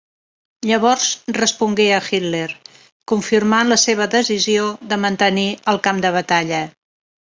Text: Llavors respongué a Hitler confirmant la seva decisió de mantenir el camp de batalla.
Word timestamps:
Llavors 0.69 1.03
respongué 1.37 1.85
a 1.99 1.99
Hitler 2.07 2.47
confirmant 3.13 3.71
la 3.75 3.81
seva 3.85 4.11
decisió 4.19 4.69
de 4.93 5.03
mantenir 5.09 5.49
el 5.75 5.85
camp 5.89 6.07
de 6.09 6.19
batalla. 6.23 6.69